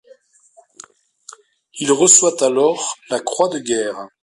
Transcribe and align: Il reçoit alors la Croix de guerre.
Il 1.75 1.91
reçoit 1.91 2.41
alors 2.43 2.95
la 3.11 3.19
Croix 3.19 3.49
de 3.49 3.59
guerre. 3.59 4.07